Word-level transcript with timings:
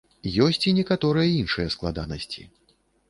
Ёсць 0.45 0.63
і 0.71 0.71
некаторыя 0.79 1.27
іншыя 1.41 1.73
складанасці. 1.75 2.49